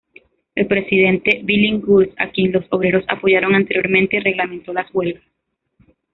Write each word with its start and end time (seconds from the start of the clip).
El 0.55 0.65
Presidente 0.65 1.41
Billinghurst, 1.43 2.19
a 2.19 2.31
quien 2.31 2.51
los 2.53 2.65
obreros 2.71 3.05
apoyaron 3.07 3.53
anteriormente, 3.53 4.19
reglamentó 4.19 4.73
las 4.73 4.89
huelgas. 4.95 5.21